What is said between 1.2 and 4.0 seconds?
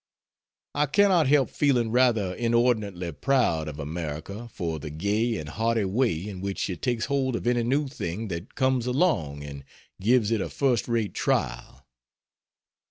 help feeling rather inordinately proud of